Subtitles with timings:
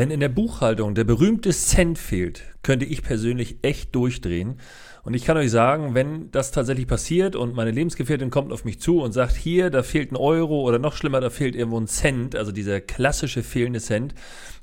[0.00, 4.58] Wenn in der Buchhaltung der berühmte Cent fehlt, könnte ich persönlich echt durchdrehen.
[5.02, 8.80] Und ich kann euch sagen, wenn das tatsächlich passiert und meine Lebensgefährtin kommt auf mich
[8.80, 11.86] zu und sagt, hier, da fehlt ein Euro oder noch schlimmer, da fehlt irgendwo ein
[11.86, 14.14] Cent, also dieser klassische fehlende Cent,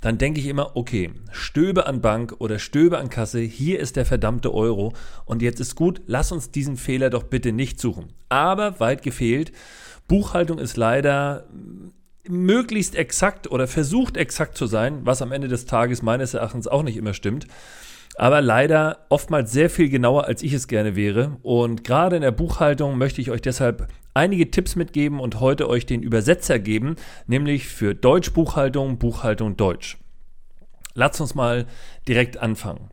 [0.02, 4.06] dann denke ich immer, okay, Stöbe an Bank oder Stöbe an Kasse, hier ist der
[4.06, 4.94] verdammte Euro
[5.26, 8.08] und jetzt ist gut, lass uns diesen Fehler doch bitte nicht suchen.
[8.28, 9.52] Aber weit gefehlt,
[10.08, 11.46] Buchhaltung ist leider
[12.30, 16.84] möglichst exakt oder versucht exakt zu sein, was am Ende des Tages meines Erachtens auch
[16.84, 17.48] nicht immer stimmt.
[18.16, 21.38] Aber leider oftmals sehr viel genauer, als ich es gerne wäre.
[21.44, 25.86] Und gerade in der Buchhaltung möchte ich euch deshalb einige Tipps mitgeben und heute euch
[25.86, 26.96] den Übersetzer geben,
[27.28, 29.98] nämlich für Deutsch Buchhaltung, Buchhaltung Deutsch.
[30.96, 31.68] Lasst uns mal
[32.08, 32.90] direkt anfangen.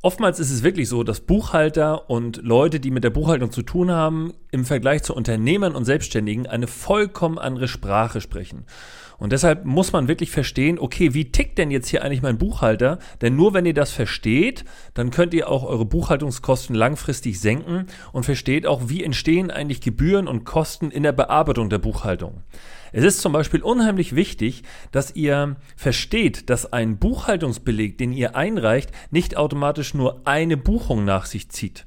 [0.00, 3.90] Oftmals ist es wirklich so, dass Buchhalter und Leute, die mit der Buchhaltung zu tun
[3.90, 8.64] haben, im Vergleich zu Unternehmern und Selbstständigen eine vollkommen andere Sprache sprechen.
[9.18, 13.00] Und deshalb muss man wirklich verstehen, okay, wie tickt denn jetzt hier eigentlich mein Buchhalter?
[13.20, 18.24] Denn nur wenn ihr das versteht, dann könnt ihr auch eure Buchhaltungskosten langfristig senken und
[18.24, 22.42] versteht auch, wie entstehen eigentlich Gebühren und Kosten in der Bearbeitung der Buchhaltung.
[22.92, 28.92] Es ist zum Beispiel unheimlich wichtig, dass ihr versteht, dass ein Buchhaltungsbeleg, den ihr einreicht,
[29.10, 31.84] nicht automatisch nur eine Buchung nach sich zieht.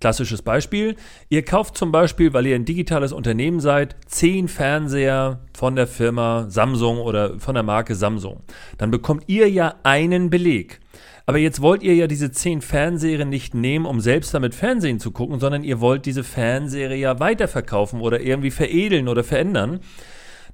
[0.00, 0.96] Klassisches Beispiel.
[1.28, 6.46] Ihr kauft zum Beispiel, weil ihr ein digitales Unternehmen seid, zehn Fernseher von der Firma
[6.48, 8.42] Samsung oder von der Marke Samsung.
[8.78, 10.80] Dann bekommt ihr ja einen Beleg.
[11.26, 15.10] Aber jetzt wollt ihr ja diese zehn Fernseher nicht nehmen, um selbst damit Fernsehen zu
[15.10, 19.80] gucken, sondern ihr wollt diese Fernseher ja weiterverkaufen oder irgendwie veredeln oder verändern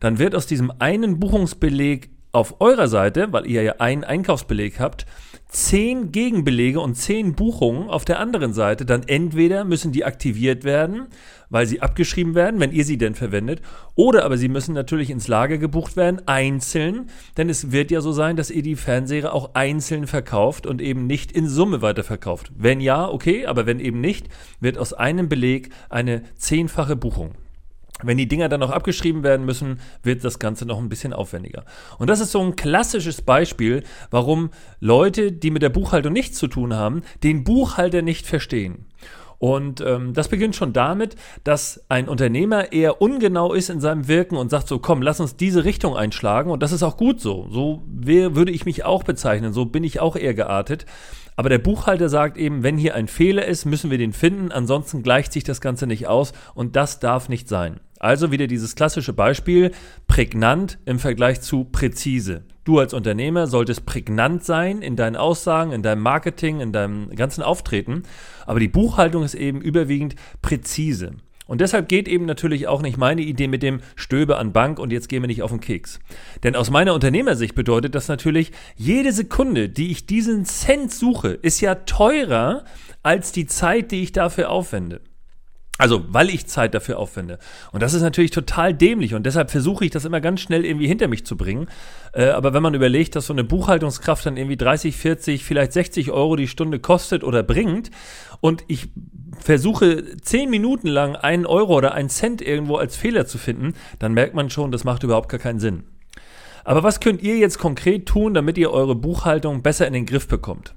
[0.01, 5.07] dann wird aus diesem einen Buchungsbeleg auf eurer Seite, weil ihr ja einen Einkaufsbeleg habt,
[5.55, 8.85] zehn Gegenbelege und zehn Buchungen auf der anderen Seite.
[8.85, 11.07] Dann entweder müssen die aktiviert werden,
[11.49, 13.63] weil sie abgeschrieben werden, wenn ihr sie denn verwendet,
[13.95, 18.11] oder aber sie müssen natürlich ins Lager gebucht werden, einzeln, denn es wird ja so
[18.11, 22.51] sein, dass ihr die Fernseher auch einzeln verkauft und eben nicht in Summe weiterverkauft.
[22.57, 24.29] Wenn ja, okay, aber wenn eben nicht,
[24.61, 27.35] wird aus einem Beleg eine zehnfache Buchung.
[28.03, 31.65] Wenn die Dinger dann noch abgeschrieben werden müssen, wird das Ganze noch ein bisschen aufwendiger.
[31.99, 34.51] Und das ist so ein klassisches Beispiel, warum
[34.81, 38.87] Leute, die mit der Buchhaltung nichts zu tun haben, den Buchhalter nicht verstehen.
[39.39, 44.37] Und ähm, das beginnt schon damit, dass ein Unternehmer eher ungenau ist in seinem Wirken
[44.37, 46.51] und sagt so, komm, lass uns diese Richtung einschlagen.
[46.51, 47.47] Und das ist auch gut so.
[47.51, 49.53] So würde ich mich auch bezeichnen.
[49.53, 50.87] So bin ich auch eher geartet.
[51.37, 55.03] Aber der Buchhalter sagt eben, wenn hier ein Fehler ist, müssen wir den finden, ansonsten
[55.03, 57.81] gleicht sich das Ganze nicht aus und das darf nicht sein.
[57.99, 59.73] Also wieder dieses klassische Beispiel,
[60.07, 62.45] prägnant im Vergleich zu präzise.
[62.65, 67.43] Du als Unternehmer solltest prägnant sein in deinen Aussagen, in deinem Marketing, in deinem ganzen
[67.43, 68.05] Auftreten,
[68.47, 71.13] aber die Buchhaltung ist eben überwiegend präzise.
[71.47, 74.93] Und deshalb geht eben natürlich auch nicht meine Idee mit dem Stöbe an Bank und
[74.93, 76.01] jetzt gehen wir nicht auf den Keks.
[76.43, 81.61] Denn aus meiner Unternehmersicht bedeutet das natürlich, jede Sekunde, die ich diesen Cent suche, ist
[81.61, 82.65] ja teurer
[83.03, 85.01] als die Zeit, die ich dafür aufwende.
[85.77, 87.41] Also, weil ich Zeit dafür aufwende.
[87.73, 90.87] Und das ist natürlich total dämlich und deshalb versuche ich das immer ganz schnell irgendwie
[90.87, 91.67] hinter mich zu bringen.
[92.13, 96.13] Äh, aber wenn man überlegt, dass so eine Buchhaltungskraft dann irgendwie 30, 40, vielleicht 60
[96.13, 97.91] Euro die Stunde kostet oder bringt
[98.41, 98.91] und ich
[99.41, 104.15] versuche zehn Minuten lang einen Euro oder einen Cent irgendwo als Fehler zu finden, dann
[104.15, 105.85] merkt man schon, das macht überhaupt gar keinen Sinn.
[106.65, 110.29] Aber was könnt ihr jetzt konkret tun, damit ihr eure Buchhaltung besser in den Griff
[110.29, 110.75] bekommt?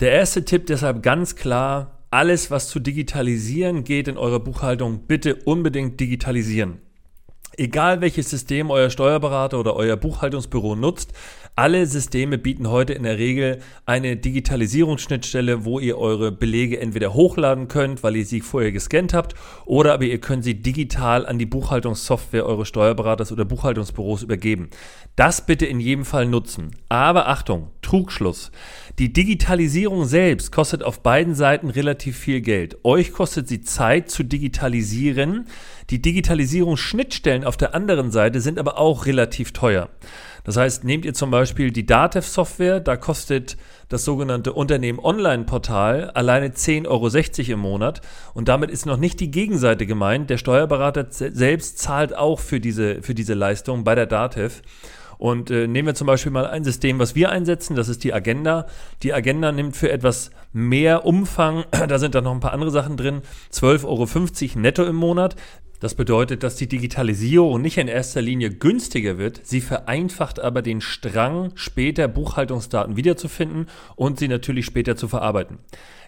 [0.00, 5.34] Der erste Tipp deshalb ganz klar, alles, was zu digitalisieren geht in eurer Buchhaltung, bitte
[5.34, 6.83] unbedingt digitalisieren.
[7.56, 11.12] Egal welches System euer Steuerberater oder euer Buchhaltungsbüro nutzt,
[11.56, 17.68] alle Systeme bieten heute in der Regel eine Digitalisierungsschnittstelle, wo ihr eure Belege entweder hochladen
[17.68, 21.46] könnt, weil ihr sie vorher gescannt habt, oder aber ihr könnt sie digital an die
[21.46, 24.68] Buchhaltungssoftware eures Steuerberaters oder Buchhaltungsbüros übergeben.
[25.14, 26.74] Das bitte in jedem Fall nutzen.
[26.88, 28.50] Aber Achtung, Trugschluss.
[28.98, 32.78] Die Digitalisierung selbst kostet auf beiden Seiten relativ viel Geld.
[32.82, 35.46] Euch kostet sie Zeit zu digitalisieren.
[35.90, 39.90] Die Digitalisierungsschnittstellen auf der anderen Seite sind aber auch relativ teuer.
[40.42, 43.56] Das heißt, nehmt ihr zum Beispiel die Datev-Software, da kostet
[43.88, 48.00] das sogenannte Unternehmen Online-Portal alleine 10,60 Euro im Monat
[48.34, 50.30] und damit ist noch nicht die Gegenseite gemeint.
[50.30, 54.62] Der Steuerberater selbst zahlt auch für diese, für diese Leistung bei der Datev.
[55.24, 58.12] Und äh, nehmen wir zum Beispiel mal ein System, was wir einsetzen, das ist die
[58.12, 58.66] Agenda.
[59.02, 62.98] Die Agenda nimmt für etwas mehr Umfang, da sind dann noch ein paar andere Sachen
[62.98, 65.34] drin, 12,50 Euro netto im Monat.
[65.80, 70.82] Das bedeutet, dass die Digitalisierung nicht in erster Linie günstiger wird, sie vereinfacht aber den
[70.82, 75.56] Strang, später Buchhaltungsdaten wiederzufinden und sie natürlich später zu verarbeiten.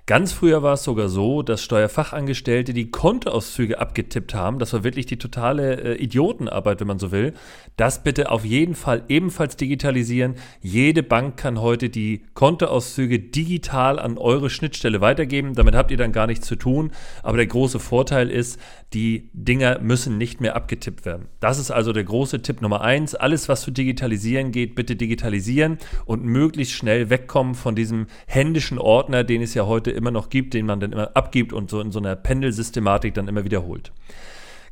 [0.08, 4.60] Ganz früher war es sogar so, dass Steuerfachangestellte die Kontoauszüge abgetippt haben.
[4.60, 7.34] Das war wirklich die totale äh, Idiotenarbeit, wenn man so will.
[7.76, 10.36] Das bitte auf jeden Fall ebenfalls digitalisieren.
[10.60, 15.54] Jede Bank kann heute die Kontoauszüge digital an eure Schnittstelle weitergeben.
[15.54, 16.92] Damit habt ihr dann gar nichts zu tun.
[17.24, 18.60] Aber der große Vorteil ist,
[18.92, 21.26] die Dinger müssen nicht mehr abgetippt werden.
[21.40, 23.16] Das ist also der große Tipp Nummer eins.
[23.16, 29.24] Alles, was zu digitalisieren geht, bitte digitalisieren und möglichst schnell wegkommen von diesem händischen Ordner,
[29.24, 31.90] den es ja heute immer noch gibt, den man dann immer abgibt und so in
[31.90, 33.92] so einer Pendelsystematik dann immer wiederholt.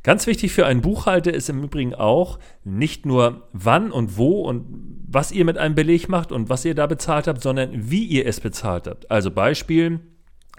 [0.03, 4.65] Ganz wichtig für einen Buchhalter ist im Übrigen auch nicht nur wann und wo und
[5.07, 8.27] was ihr mit einem Beleg macht und was ihr da bezahlt habt, sondern wie ihr
[8.27, 9.09] es bezahlt habt.
[9.09, 10.01] Also Beispiel,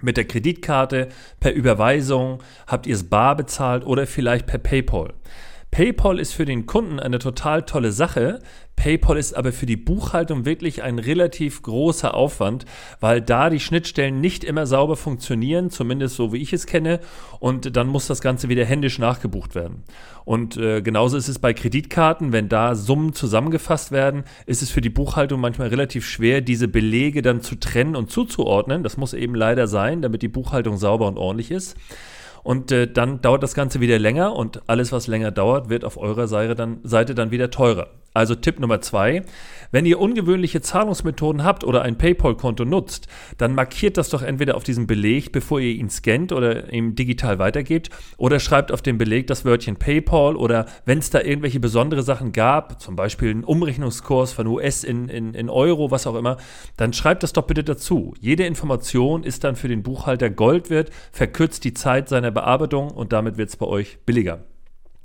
[0.03, 1.09] mit der Kreditkarte,
[1.39, 5.15] per Überweisung, habt ihr es bar bezahlt oder vielleicht per PayPal.
[5.77, 8.41] PayPal ist für den Kunden eine total tolle Sache.
[8.77, 12.65] PayPal ist aber für die Buchhaltung wirklich ein relativ großer Aufwand,
[12.99, 17.01] weil da die Schnittstellen nicht immer sauber funktionieren, zumindest so wie ich es kenne,
[17.41, 19.85] und dann muss das Ganze wieder händisch nachgebucht werden.
[20.25, 24.81] Und äh, genauso ist es bei Kreditkarten, wenn da Summen zusammengefasst werden, ist es für
[24.81, 28.83] die Buchhaltung manchmal relativ schwer, diese Belege dann zu trennen und zuzuordnen.
[28.83, 31.77] Das muss eben leider sein, damit die Buchhaltung sauber und ordentlich ist.
[32.47, 35.97] Und äh, dann dauert das Ganze wieder länger und alles, was länger dauert, wird auf
[35.97, 37.89] eurer Seite dann, Seite dann wieder teurer.
[38.17, 39.25] Also Tipp Nummer zwei,
[39.73, 44.65] wenn ihr ungewöhnliche Zahlungsmethoden habt oder ein PayPal-Konto nutzt, dann markiert das doch entweder auf
[44.65, 49.27] diesem Beleg, bevor ihr ihn scannt oder ihm digital weitergebt, oder schreibt auf dem Beleg
[49.27, 54.33] das Wörtchen PayPal oder wenn es da irgendwelche besondere Sachen gab, zum Beispiel einen Umrechnungskurs
[54.33, 56.39] von US in, in, in Euro, was auch immer,
[56.79, 58.15] dann schreibt das doch bitte dazu.
[58.19, 63.13] Jede Information ist dann für den Buchhalter Gold wert, verkürzt die Zeit seiner Bearbeitung und
[63.13, 64.43] damit wird es bei euch billiger.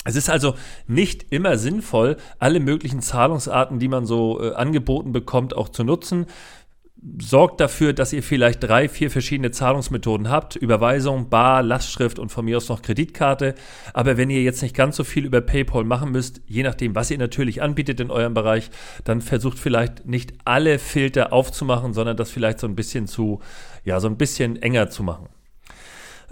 [0.03, 0.55] Es ist also
[0.87, 6.25] nicht immer sinnvoll, alle möglichen Zahlungsarten, die man so äh, angeboten bekommt, auch zu nutzen.
[7.19, 10.55] Sorgt dafür, dass ihr vielleicht drei, vier verschiedene Zahlungsmethoden habt.
[10.55, 13.55] Überweisung, Bar, Lastschrift und von mir aus noch Kreditkarte.
[13.93, 17.09] Aber wenn ihr jetzt nicht ganz so viel über PayPal machen müsst, je nachdem, was
[17.09, 18.69] ihr natürlich anbietet in eurem Bereich,
[19.03, 23.39] dann versucht vielleicht nicht alle Filter aufzumachen, sondern das vielleicht so ein bisschen zu,
[23.83, 25.29] ja, so ein bisschen enger zu machen.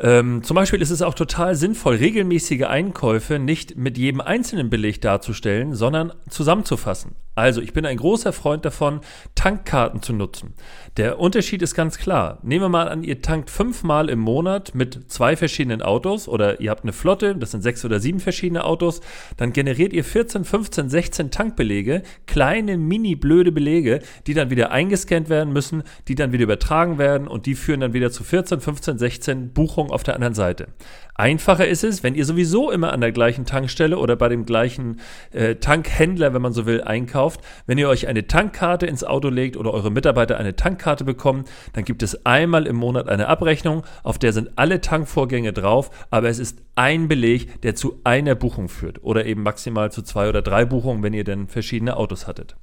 [0.01, 5.01] Ähm, zum Beispiel ist es auch total sinnvoll, regelmäßige Einkäufe nicht mit jedem einzelnen Beleg
[5.01, 7.16] darzustellen, sondern zusammenzufassen.
[7.40, 9.00] Also, ich bin ein großer Freund davon,
[9.34, 10.56] Tankkarten zu nutzen.
[10.98, 12.40] Der Unterschied ist ganz klar.
[12.44, 16.69] Nehmen wir mal an, ihr tankt fünfmal im Monat mit zwei verschiedenen Autos oder ihr
[16.69, 19.00] habt eine Flotte, das sind sechs oder sieben verschiedene Autos,
[19.38, 25.30] dann generiert ihr 14, 15, 16 Tankbelege, kleine, mini blöde Belege, die dann wieder eingescannt
[25.30, 28.98] werden müssen, die dann wieder übertragen werden und die führen dann wieder zu 14, 15,
[28.98, 30.68] 16 Buchungen auf der anderen Seite.
[31.15, 35.01] Einfacher ist es, wenn ihr sowieso immer an der gleichen Tankstelle oder bei dem gleichen
[35.31, 37.41] äh, Tankhändler, wenn man so will, einkauft.
[37.68, 41.44] Wenn ihr euch eine Tankkarte ins Auto legt oder eure Mitarbeiter eine Tankkarte bekommen,
[41.74, 46.30] dann gibt es einmal im Monat eine Abrechnung, auf der sind alle Tankvorgänge drauf, aber
[46.30, 50.42] es ist ein Beleg, der zu einer Buchung führt oder eben maximal zu zwei oder
[50.42, 52.56] drei Buchungen, wenn ihr denn verschiedene Autos hattet.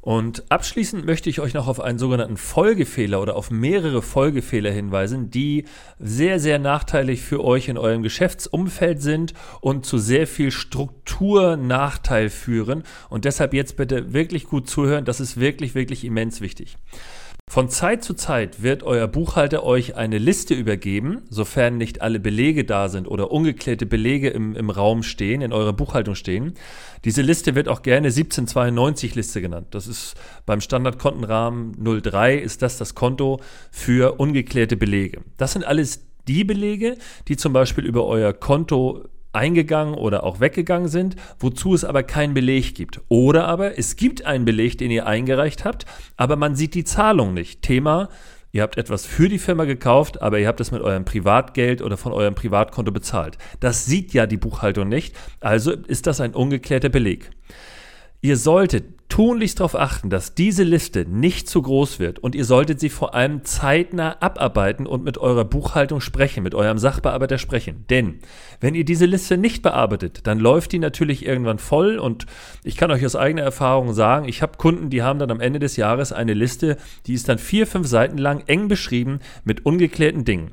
[0.00, 5.30] Und abschließend möchte ich euch noch auf einen sogenannten Folgefehler oder auf mehrere Folgefehler hinweisen,
[5.30, 5.64] die
[5.98, 12.84] sehr, sehr nachteilig für euch in eurem Geschäftsumfeld sind und zu sehr viel Strukturnachteil führen.
[13.10, 16.78] Und deshalb jetzt bitte wirklich gut zuhören, das ist wirklich, wirklich immens wichtig.
[17.50, 22.64] Von Zeit zu Zeit wird euer Buchhalter euch eine Liste übergeben, sofern nicht alle Belege
[22.64, 26.54] da sind oder ungeklärte Belege im, im Raum stehen, in eurer Buchhaltung stehen.
[27.04, 29.66] Diese Liste wird auch gerne 1792-Liste genannt.
[29.72, 30.14] Das ist
[30.46, 33.40] beim Standardkontenrahmen 03 ist das das Konto
[33.72, 35.22] für ungeklärte Belege.
[35.36, 40.88] Das sind alles die Belege, die zum Beispiel über euer Konto eingegangen oder auch weggegangen
[40.88, 43.00] sind, wozu es aber keinen Beleg gibt.
[43.08, 47.34] Oder aber es gibt einen Beleg, den ihr eingereicht habt, aber man sieht die Zahlung
[47.34, 47.62] nicht.
[47.62, 48.08] Thema,
[48.52, 51.96] ihr habt etwas für die Firma gekauft, aber ihr habt es mit eurem Privatgeld oder
[51.96, 53.38] von eurem Privatkonto bezahlt.
[53.60, 57.30] Das sieht ja die Buchhaltung nicht, also ist das ein ungeklärter Beleg.
[58.22, 62.80] Ihr solltet tunlichst darauf achten, dass diese Liste nicht zu groß wird und ihr solltet
[62.80, 67.84] sie vor allem zeitnah abarbeiten und mit eurer Buchhaltung sprechen, mit eurem Sachbearbeiter sprechen.
[67.90, 68.20] Denn
[68.60, 72.24] wenn ihr diese Liste nicht bearbeitet, dann läuft die natürlich irgendwann voll und
[72.64, 75.58] ich kann euch aus eigener Erfahrung sagen, ich habe Kunden, die haben dann am Ende
[75.58, 80.24] des Jahres eine Liste, die ist dann vier, fünf Seiten lang eng beschrieben mit ungeklärten
[80.24, 80.52] Dingen.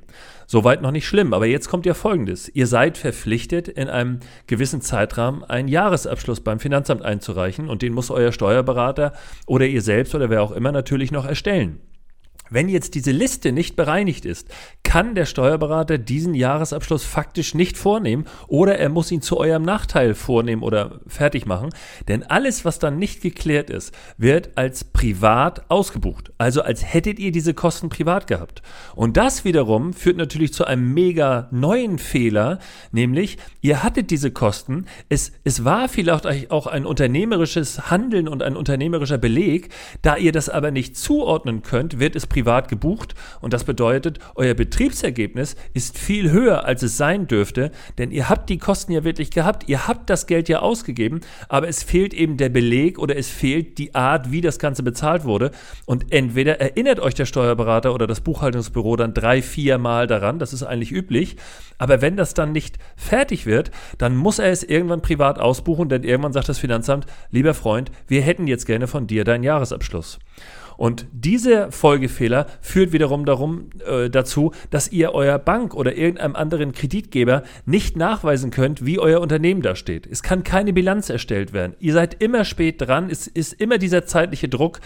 [0.50, 2.48] Soweit noch nicht schlimm, aber jetzt kommt ja Folgendes.
[2.48, 8.10] Ihr seid verpflichtet, in einem gewissen Zeitrahmen einen Jahresabschluss beim Finanzamt einzureichen und den muss
[8.10, 9.12] euer Steuerberater
[9.46, 11.82] oder ihr selbst oder wer auch immer natürlich noch erstellen.
[12.50, 14.48] Wenn jetzt diese Liste nicht bereinigt ist,
[14.84, 20.16] kann der Steuerberater diesen Jahresabschluss faktisch nicht vornehmen oder er muss ihn zu eurem Nachteil
[20.16, 21.72] vornehmen oder fertig machen.
[22.08, 26.32] Denn alles, was dann nicht geklärt ist, wird als privat ausgebucht.
[26.38, 28.62] Also als hättet ihr diese Kosten privat gehabt.
[28.96, 32.60] Und das wiederum führt natürlich zu einem mega neuen Fehler,
[32.94, 34.86] nämlich ihr hattet diese Kosten.
[35.10, 39.70] Es, es war vielleicht auch ein unternehmerisches Handeln und ein unternehmerischer Beleg.
[40.02, 44.54] Da ihr das aber nicht zuordnen könnt, wird es privat gebucht und das bedeutet, euer
[44.54, 49.32] Betriebsergebnis ist viel höher, als es sein dürfte, denn ihr habt die Kosten ja wirklich
[49.32, 53.30] gehabt, ihr habt das Geld ja ausgegeben, aber es fehlt eben der Beleg oder es
[53.30, 55.52] fehlt die Art, wie das Ganze bezahlt wurde
[55.86, 60.54] und entweder erinnert euch der Steuerberater oder das Buchhaltungsbüro dann drei, vier Mal daran, das
[60.54, 61.38] ist eigentlich üblich,
[61.78, 66.04] aber wenn das dann nicht fertig wird, dann muss er es irgendwann privat ausbuchen, denn
[66.04, 70.20] irgendwann sagt das Finanzamt, lieber Freund, wir hätten jetzt gerne von dir deinen Jahresabschluss.
[70.78, 76.72] Und dieser Folgefehler führt wiederum darum, äh, dazu, dass ihr euer Bank oder irgendeinem anderen
[76.72, 80.08] Kreditgeber nicht nachweisen könnt, wie euer Unternehmen da steht.
[80.08, 81.76] Es kann keine Bilanz erstellt werden.
[81.80, 84.80] Ihr seid immer spät dran, es ist immer dieser zeitliche Druck.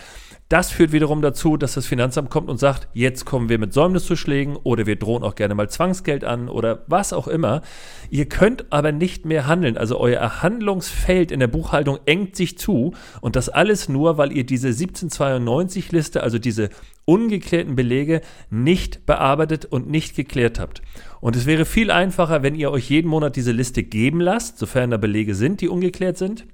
[0.51, 4.57] Das führt wiederum dazu, dass das Finanzamt kommt und sagt, jetzt kommen wir mit Säumniszuschlägen
[4.57, 7.61] oder wir drohen auch gerne mal Zwangsgeld an oder was auch immer.
[8.09, 9.77] Ihr könnt aber nicht mehr handeln.
[9.77, 14.45] Also euer Handlungsfeld in der Buchhaltung engt sich zu und das alles nur, weil ihr
[14.45, 16.67] diese 1792-Liste, also diese
[17.05, 20.81] ungeklärten Belege, nicht bearbeitet und nicht geklärt habt.
[21.21, 24.91] Und es wäre viel einfacher, wenn ihr euch jeden Monat diese Liste geben lasst, sofern
[24.91, 26.45] da Belege sind, die ungeklärt sind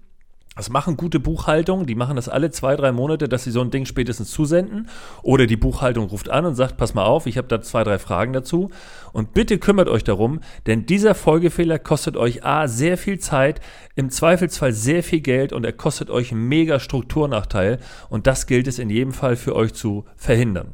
[0.58, 3.70] das machen gute Buchhaltung, die machen das alle zwei, drei Monate, dass sie so ein
[3.70, 4.90] Ding spätestens zusenden.
[5.22, 8.00] Oder die Buchhaltung ruft an und sagt, pass mal auf, ich habe da zwei, drei
[8.00, 8.72] Fragen dazu.
[9.14, 13.62] Und bitte kümmert euch darum, denn dieser Folgefehler kostet euch A, sehr viel Zeit,
[13.96, 17.78] im Zweifelsfall sehr viel Geld und er kostet euch einen mega Strukturnachteil.
[18.10, 20.74] Und das gilt es in jedem Fall für euch zu verhindern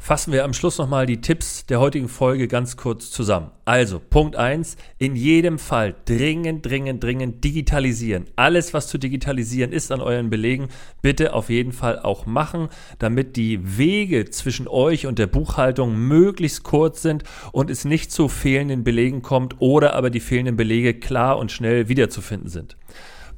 [0.00, 3.50] fassen wir am Schluss nochmal die Tipps der heutigen Folge ganz kurz zusammen.
[3.66, 8.24] Also, Punkt 1, in jedem Fall dringend, dringend, dringend digitalisieren.
[8.34, 10.68] Alles, was zu digitalisieren ist an euren Belegen,
[11.02, 16.64] bitte auf jeden Fall auch machen, damit die Wege zwischen euch und der Buchhaltung möglichst
[16.64, 21.38] kurz sind und es nicht zu fehlenden Belegen kommt oder aber die fehlenden Belege klar
[21.38, 22.76] und schnell wiederzufinden sind.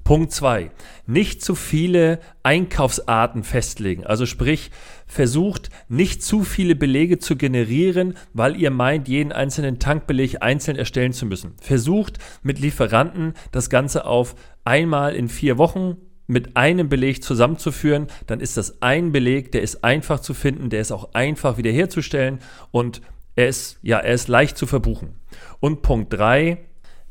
[0.04, 0.70] Punkt 2.
[1.06, 4.04] Nicht zu viele Einkaufsarten festlegen.
[4.04, 4.70] Also sprich,
[5.06, 11.12] versucht nicht zu viele Belege zu generieren, weil ihr meint, jeden einzelnen Tankbeleg einzeln erstellen
[11.12, 11.54] zu müssen.
[11.60, 18.40] Versucht mit Lieferanten das Ganze auf einmal in vier Wochen mit einem Beleg zusammenzuführen, dann
[18.40, 22.38] ist das ein Beleg, der ist einfach zu finden, der ist auch einfach wiederherzustellen
[22.70, 23.02] und
[23.34, 25.14] er ist, ja, er ist leicht zu verbuchen.
[25.60, 26.58] Und Punkt 3,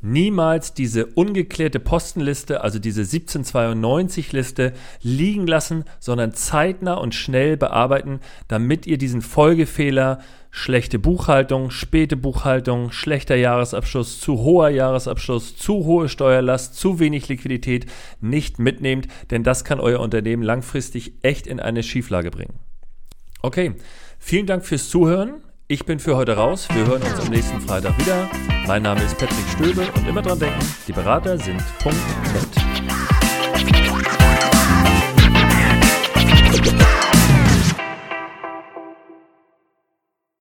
[0.02, 8.88] niemals diese ungeklärte Postenliste, also diese 1792-Liste, liegen lassen, sondern zeitnah und schnell bearbeiten, damit
[8.88, 10.20] ihr diesen Folgefehler
[10.52, 17.86] schlechte Buchhaltung, späte Buchhaltung, schlechter Jahresabschluss, zu hoher Jahresabschluss, zu hohe Steuerlast, zu wenig Liquidität
[18.20, 22.60] nicht mitnehmt, denn das kann euer Unternehmen langfristig echt in eine Schieflage bringen.
[23.42, 23.74] Okay,
[24.20, 25.42] vielen Dank fürs Zuhören.
[25.72, 26.68] Ich bin für heute raus.
[26.74, 28.30] Wir hören uns am nächsten Freitag wieder.
[28.68, 32.62] Mein Name ist Patrick Stöbe und immer dran denken, die Berater sind .net.